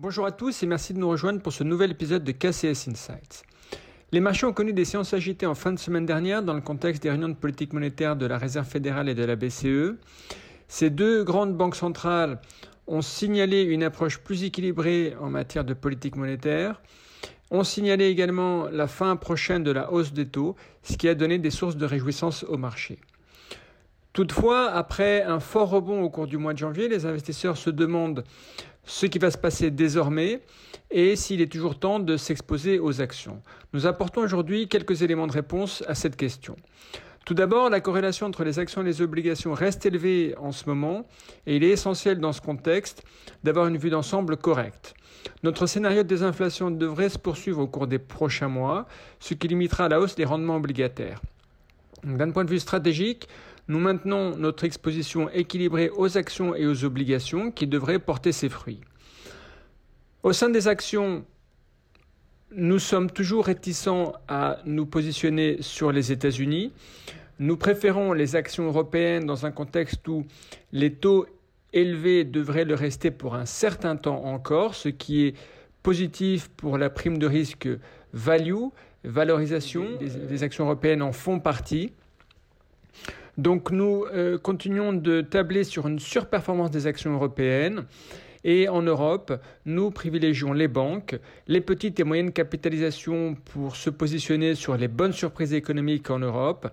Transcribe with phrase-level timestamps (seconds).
[0.00, 3.42] Bonjour à tous et merci de nous rejoindre pour ce nouvel épisode de KCS Insights.
[4.12, 7.02] Les marchés ont connu des séances agitées en fin de semaine dernière dans le contexte
[7.02, 9.96] des réunions de politique monétaire de la Réserve fédérale et de la BCE.
[10.68, 12.40] Ces deux grandes banques centrales
[12.86, 16.80] ont signalé une approche plus équilibrée en matière de politique monétaire,
[17.50, 20.54] ont signalé également la fin prochaine de la hausse des taux,
[20.84, 23.00] ce qui a donné des sources de réjouissance au marché.
[24.12, 28.24] Toutefois, après un fort rebond au cours du mois de janvier, les investisseurs se demandent
[28.88, 30.40] ce qui va se passer désormais
[30.90, 33.42] et s'il est toujours temps de s'exposer aux actions.
[33.74, 36.56] Nous apportons aujourd'hui quelques éléments de réponse à cette question.
[37.26, 41.06] Tout d'abord, la corrélation entre les actions et les obligations reste élevée en ce moment
[41.46, 43.02] et il est essentiel dans ce contexte
[43.44, 44.94] d'avoir une vue d'ensemble correcte.
[45.42, 48.86] Notre scénario de désinflation devrait se poursuivre au cours des prochains mois,
[49.20, 51.20] ce qui limitera la hausse des rendements obligataires.
[52.04, 53.28] D'un point de vue stratégique,
[53.68, 58.80] nous maintenons notre exposition équilibrée aux actions et aux obligations qui devraient porter ses fruits.
[60.22, 61.24] Au sein des actions,
[62.50, 66.72] nous sommes toujours réticents à nous positionner sur les États-Unis.
[67.38, 70.24] Nous préférons les actions européennes dans un contexte où
[70.72, 71.26] les taux
[71.72, 75.34] élevés devraient le rester pour un certain temps encore, ce qui est
[75.82, 77.68] positif pour la prime de risque
[78.12, 78.64] value,
[79.04, 79.86] valorisation.
[80.00, 81.92] Les, actions européennes en font partie.
[83.38, 87.84] Donc nous euh, continuons de tabler sur une surperformance des actions européennes.
[88.44, 89.32] Et en Europe,
[89.64, 95.12] nous privilégions les banques, les petites et moyennes capitalisations pour se positionner sur les bonnes
[95.12, 96.68] surprises économiques en Europe.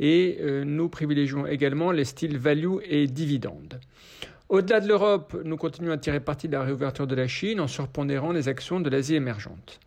[0.00, 3.80] Et euh, nous privilégions également les styles value et dividendes.
[4.50, 7.68] Au-delà de l'Europe, nous continuons à tirer parti de la réouverture de la Chine en
[7.68, 9.80] surpondérant les actions de l'Asie émergente.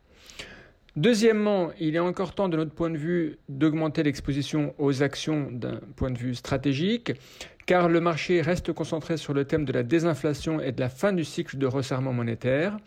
[0.96, 5.82] Deuxièmement, il est encore temps, de notre point de vue, d'augmenter l'exposition aux actions d'un
[5.98, 7.12] point de vue stratégique,
[7.66, 11.12] car le marché reste concentré sur le thème de la désinflation et de la fin
[11.12, 12.78] du cycle de resserrement monétaire.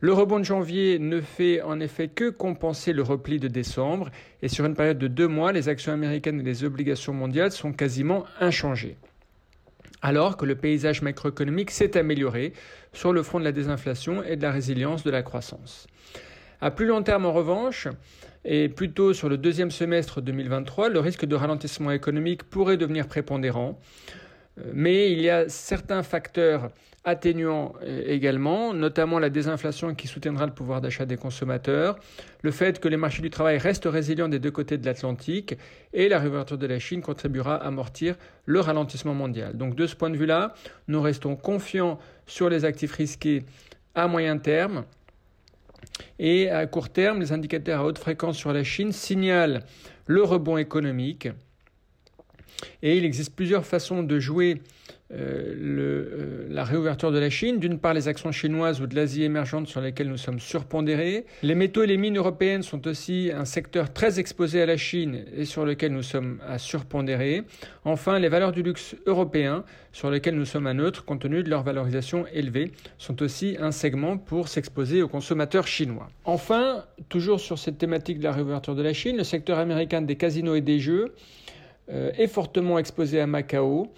[0.00, 4.48] Le rebond de janvier ne fait en effet que compenser le repli de décembre, et
[4.48, 8.24] sur une période de deux mois, les actions américaines et les obligations mondiales sont quasiment
[8.40, 8.96] inchangées
[10.04, 12.52] alors que le paysage macroéconomique s'est amélioré
[12.92, 15.86] sur le front de la désinflation et de la résilience de la croissance.
[16.60, 17.88] À plus long terme, en revanche,
[18.44, 23.78] et plutôt sur le deuxième semestre 2023, le risque de ralentissement économique pourrait devenir prépondérant.
[24.58, 26.70] Euh, mais il y a certains facteurs
[27.04, 31.98] atténuants euh, également, notamment la désinflation qui soutiendra le pouvoir d'achat des consommateurs,
[32.42, 35.56] le fait que les marchés du travail restent résilients des deux côtés de l'Atlantique
[35.92, 38.16] et la réouverture de la Chine contribuera à amortir
[38.46, 39.56] le ralentissement mondial.
[39.56, 40.54] Donc de ce point de vue-là,
[40.88, 43.44] nous restons confiants sur les actifs risqués
[43.94, 44.84] à moyen terme
[46.18, 49.60] et à court terme, les indicateurs à haute fréquence sur la Chine signalent
[50.06, 51.28] le rebond économique.
[52.82, 54.62] Et il existe plusieurs façons de jouer
[55.12, 57.58] euh, euh, la réouverture de la Chine.
[57.58, 61.26] D'une part, les actions chinoises ou de l'Asie émergente sur lesquelles nous sommes surpondérés.
[61.42, 65.26] Les métaux et les mines européennes sont aussi un secteur très exposé à la Chine
[65.36, 67.42] et sur lequel nous sommes à surpondérer.
[67.84, 71.50] Enfin, les valeurs du luxe européen, sur lesquelles nous sommes à neutre compte tenu de
[71.50, 76.08] leur valorisation élevée, sont aussi un segment pour s'exposer aux consommateurs chinois.
[76.24, 80.16] Enfin, toujours sur cette thématique de la réouverture de la Chine, le secteur américain des
[80.16, 81.14] casinos et des jeux
[81.90, 83.92] euh, est fortement exposé à Macao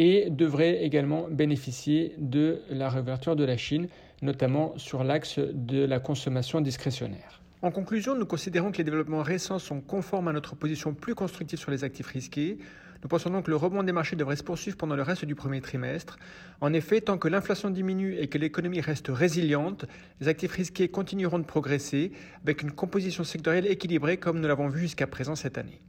[0.00, 3.86] et devrait également bénéficier de la réouverture de la Chine,
[4.22, 7.42] notamment sur l'axe de la consommation discrétionnaire.
[7.60, 11.58] En conclusion, nous considérons que les développements récents sont conformes à notre position plus constructive
[11.58, 12.56] sur les actifs risqués.
[13.02, 15.34] Nous pensons donc que le rebond des marchés devrait se poursuivre pendant le reste du
[15.34, 16.18] premier trimestre.
[16.62, 19.84] En effet, tant que l'inflation diminue et que l'économie reste résiliente,
[20.22, 22.12] les actifs risqués continueront de progresser
[22.42, 25.82] avec une composition sectorielle équilibrée comme nous l'avons vu jusqu'à présent cette année.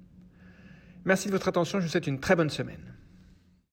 [1.05, 2.91] Merci de votre attention, je vous souhaite une très bonne semaine.